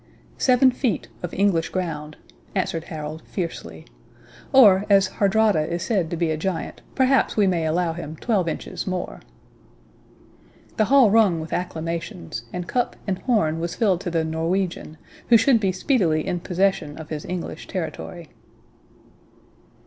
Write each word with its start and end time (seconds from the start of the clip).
"'Seven 0.39 0.71
feet 0.71 1.09
of 1.21 1.31
English 1.31 1.69
ground,' 1.69 2.17
answered 2.55 2.85
Harold, 2.85 3.21
fiercely, 3.27 3.85
'or, 4.51 4.83
as 4.89 5.09
Hardrada 5.19 5.63
is 5.69 5.83
said 5.83 6.09
to 6.09 6.17
be 6.17 6.31
a 6.31 6.37
giant, 6.37 6.81
perhaps 6.95 7.37
we 7.37 7.45
may 7.45 7.67
allow 7.67 7.93
him 7.93 8.15
twelve 8.15 8.47
inches 8.47 8.87
more.' 8.87 9.19
"The 10.77 10.85
hall 10.85 11.11
rung 11.11 11.39
with 11.39 11.53
acclamations, 11.53 12.45
and 12.51 12.67
cup 12.67 12.95
and 13.05 13.19
horn 13.19 13.59
was 13.59 13.75
filled 13.75 14.01
to 14.01 14.09
the 14.09 14.23
Norwegian, 14.25 14.97
who 15.29 15.37
should 15.37 15.59
be 15.59 15.71
speedily 15.71 16.25
in 16.25 16.39
possession 16.39 16.97
of 16.97 17.09
his 17.09 17.23
English 17.23 17.67
territory." 17.67 18.29